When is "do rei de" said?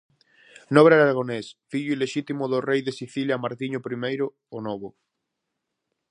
2.51-2.95